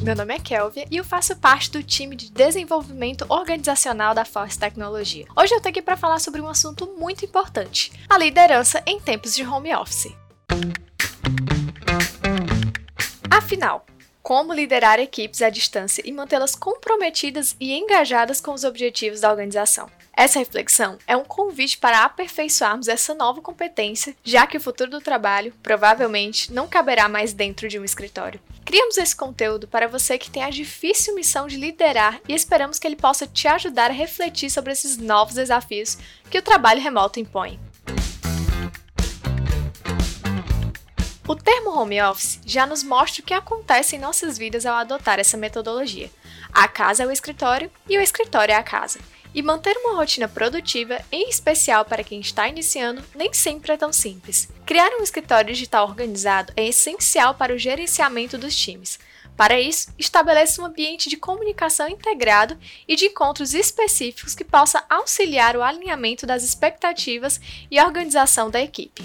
[0.00, 4.58] Meu nome é Kelvia e eu faço parte do time de desenvolvimento organizacional da Force
[4.58, 5.26] Tecnologia.
[5.36, 9.34] Hoje eu tô aqui para falar sobre um assunto muito importante: a liderança em tempos
[9.34, 10.12] de home office.
[13.30, 13.84] Afinal,
[14.22, 19.90] como liderar equipes à distância e mantê-las comprometidas e engajadas com os objetivos da organização.
[20.14, 25.00] Essa reflexão é um convite para aperfeiçoarmos essa nova competência, já que o futuro do
[25.00, 28.40] trabalho provavelmente não caberá mais dentro de um escritório.
[28.64, 32.86] Criamos esse conteúdo para você que tem a difícil missão de liderar e esperamos que
[32.86, 35.98] ele possa te ajudar a refletir sobre esses novos desafios
[36.30, 37.58] que o trabalho remoto impõe.
[41.32, 45.18] O termo home office já nos mostra o que acontece em nossas vidas ao adotar
[45.18, 46.10] essa metodologia.
[46.52, 48.98] A casa é o escritório e o escritório é a casa.
[49.34, 53.90] E manter uma rotina produtiva, em especial para quem está iniciando, nem sempre é tão
[53.94, 54.50] simples.
[54.66, 58.98] Criar um escritório digital organizado é essencial para o gerenciamento dos times.
[59.34, 65.56] Para isso, estabeleça um ambiente de comunicação integrado e de encontros específicos que possa auxiliar
[65.56, 69.02] o alinhamento das expectativas e organização da equipe.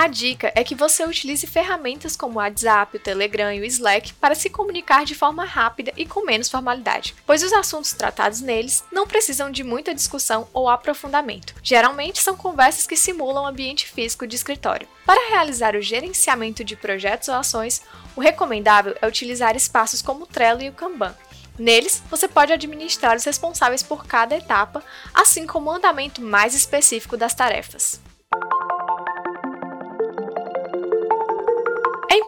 [0.00, 4.14] A dica é que você utilize ferramentas como o WhatsApp, o Telegram e o Slack
[4.14, 8.84] para se comunicar de forma rápida e com menos formalidade, pois os assuntos tratados neles
[8.92, 11.52] não precisam de muita discussão ou aprofundamento.
[11.64, 14.86] Geralmente são conversas que simulam ambiente físico de escritório.
[15.04, 17.82] Para realizar o gerenciamento de projetos ou ações,
[18.14, 21.12] o recomendável é utilizar espaços como o Trello e o Kanban,
[21.58, 24.80] Neles, você pode administrar os responsáveis por cada etapa,
[25.12, 28.00] assim como o andamento mais específico das tarefas.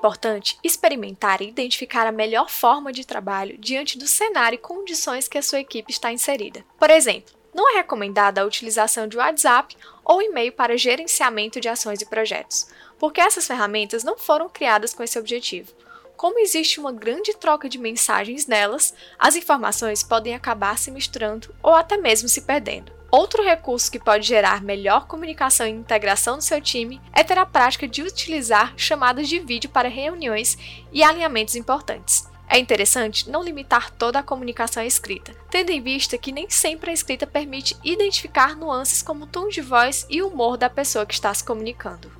[0.00, 5.36] Importante experimentar e identificar a melhor forma de trabalho diante do cenário e condições que
[5.36, 6.64] a sua equipe está inserida.
[6.78, 12.00] Por exemplo, não é recomendada a utilização de WhatsApp ou e-mail para gerenciamento de ações
[12.00, 12.66] e projetos,
[12.98, 15.70] porque essas ferramentas não foram criadas com esse objetivo.
[16.16, 21.74] Como existe uma grande troca de mensagens nelas, as informações podem acabar se misturando ou
[21.74, 22.99] até mesmo se perdendo.
[23.10, 27.44] Outro recurso que pode gerar melhor comunicação e integração no seu time é ter a
[27.44, 30.56] prática de utilizar chamadas de vídeo para reuniões
[30.92, 32.28] e alinhamentos importantes.
[32.48, 36.92] É interessante não limitar toda a comunicação escrita, tendo em vista que nem sempre a
[36.94, 41.32] escrita permite identificar nuances como o tom de voz e humor da pessoa que está
[41.34, 42.10] se comunicando.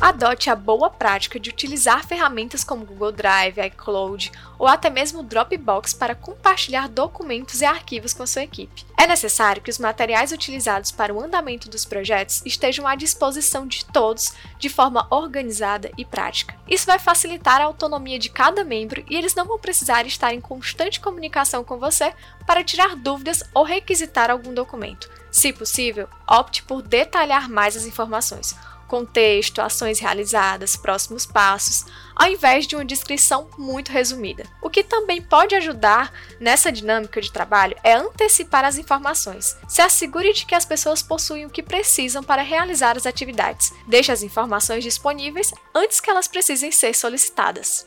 [0.00, 5.92] Adote a boa prática de utilizar ferramentas como Google Drive, iCloud ou até mesmo Dropbox
[5.92, 8.86] para compartilhar documentos e arquivos com a sua equipe.
[8.96, 13.84] É necessário que os materiais utilizados para o andamento dos projetos estejam à disposição de
[13.84, 16.56] todos de forma organizada e prática.
[16.66, 20.40] Isso vai facilitar a autonomia de cada membro e eles não vão precisar estar em
[20.40, 22.14] constante comunicação com você
[22.46, 25.10] para tirar dúvidas ou requisitar algum documento.
[25.30, 28.56] Se possível, opte por detalhar mais as informações
[28.90, 31.86] contexto, ações realizadas, próximos passos,
[32.16, 34.44] ao invés de uma descrição muito resumida.
[34.60, 39.56] O que também pode ajudar nessa dinâmica de trabalho é antecipar as informações.
[39.68, 43.72] Se assegure de que as pessoas possuem o que precisam para realizar as atividades.
[43.86, 47.86] Deixe as informações disponíveis antes que elas precisem ser solicitadas.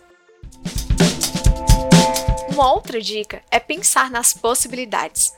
[2.47, 5.33] Uma outra dica é pensar nas possibilidades.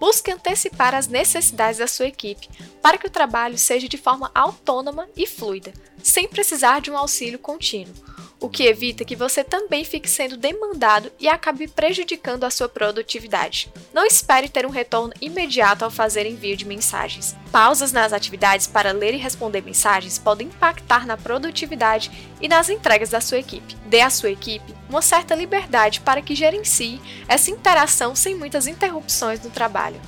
[0.00, 2.48] Busque antecipar as necessidades da sua equipe
[2.82, 7.38] para que o trabalho seja de forma autônoma e fluida, sem precisar de um auxílio
[7.38, 7.94] contínuo
[8.40, 13.70] o que evita que você também fique sendo demandado e acabe prejudicando a sua produtividade.
[13.92, 17.36] Não espere ter um retorno imediato ao fazer envio de mensagens.
[17.52, 23.10] Pausas nas atividades para ler e responder mensagens podem impactar na produtividade e nas entregas
[23.10, 23.76] da sua equipe.
[23.86, 29.40] Dê à sua equipe uma certa liberdade para que gerencie essa interação sem muitas interrupções
[29.44, 30.00] no trabalho.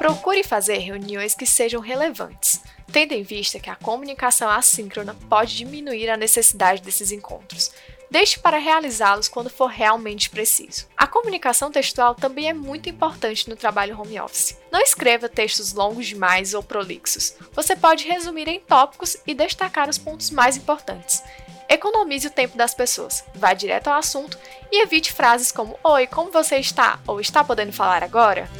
[0.00, 6.10] Procure fazer reuniões que sejam relevantes tendo em vista que a comunicação assíncrona pode diminuir
[6.10, 7.70] a necessidade desses encontros.
[8.10, 10.88] Deixe para realizá-los quando for realmente preciso.
[10.96, 14.58] A comunicação textual também é muito importante no trabalho home office.
[14.72, 17.36] Não escreva textos longos demais ou prolixos.
[17.52, 21.22] Você pode resumir em tópicos e destacar os pontos mais importantes.
[21.68, 24.36] Economize o tempo das pessoas, vá direto ao assunto
[24.72, 26.98] e evite frases como Oi, como você está?
[27.06, 28.50] ou Está podendo falar agora?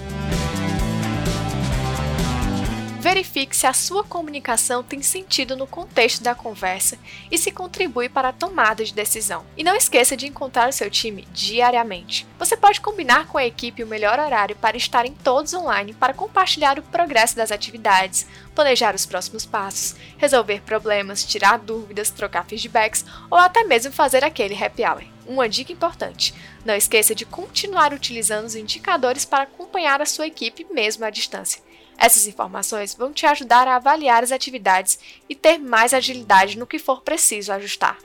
[3.00, 6.99] Verifique se a sua comunicação tem sentido no contexto da conversa
[7.31, 9.47] e se contribui para a tomada de decisão.
[9.56, 12.26] E não esqueça de encontrar o seu time diariamente.
[12.38, 16.79] Você pode combinar com a equipe o melhor horário para estarem todos online para compartilhar
[16.79, 23.38] o progresso das atividades, planejar os próximos passos, resolver problemas, tirar dúvidas, trocar feedbacks ou
[23.38, 25.20] até mesmo fazer aquele happy hour.
[25.27, 26.35] Uma dica importante:
[26.65, 31.63] não esqueça de continuar utilizando os indicadores para acompanhar a sua equipe mesmo à distância.
[31.99, 36.79] Essas informações vão te ajudar a avaliar as atividades e ter mais agilidade no que
[36.79, 37.99] for preciso ajustar.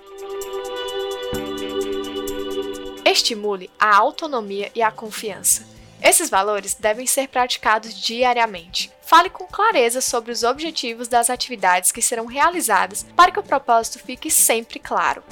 [3.06, 5.66] Estimule a autonomia e a confiança.
[6.04, 8.92] Esses valores devem ser praticados diariamente.
[9.02, 14.00] Fale com clareza sobre os objetivos das atividades que serão realizadas para que o propósito
[14.00, 15.24] fique sempre claro.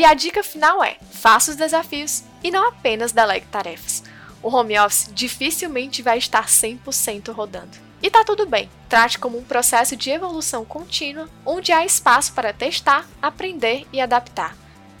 [0.00, 4.02] E a dica final é: faça os desafios e não apenas delegue tarefas.
[4.42, 7.76] O home office dificilmente vai estar 100% rodando.
[8.02, 8.70] E tá tudo bem.
[8.88, 14.56] Trate como um processo de evolução contínua, onde há espaço para testar, aprender e adaptar.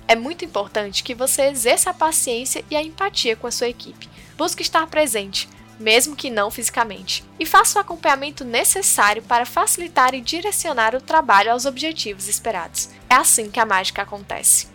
[0.06, 4.06] É muito importante que você exerça a paciência e a empatia com a sua equipe.
[4.36, 5.48] Busque estar presente,
[5.78, 11.52] mesmo que não fisicamente, e faça o acompanhamento necessário para facilitar e direcionar o trabalho
[11.52, 12.90] aos objetivos esperados.
[13.08, 14.68] É assim que a mágica acontece.